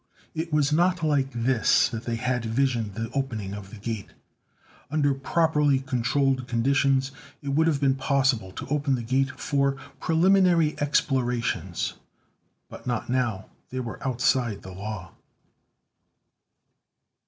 It 0.33 0.51
was 0.51 0.73
not 0.73 1.03
like 1.03 1.29
this 1.31 1.87
that 1.89 2.05
they 2.05 2.15
had 2.15 2.43
visioned 2.43 2.95
the 2.95 3.11
opening 3.13 3.53
of 3.53 3.69
the 3.69 3.75
Gate. 3.77 4.13
Under 4.89 5.13
properly 5.13 5.77
controlled 5.77 6.47
conditions, 6.47 7.11
it 7.43 7.49
would 7.49 7.67
have 7.67 7.79
been 7.79 7.93
possible 7.93 8.51
to 8.53 8.65
open 8.69 8.95
the 8.95 9.03
gate 9.03 9.29
for 9.39 9.73
preliminary 9.99 10.73
explorations. 10.81 11.93
But 12.67 12.87
not 12.87 13.11
now. 13.11 13.45
They 13.69 13.79
were 13.79 13.99
outside 14.03 14.63
the 14.63 14.71
law. 14.71 15.11